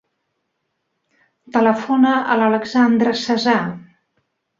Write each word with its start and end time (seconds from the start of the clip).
Telefona 1.57 2.13
a 2.21 2.39
l'Alexandra 2.39 3.13
Cesar. 3.25 3.59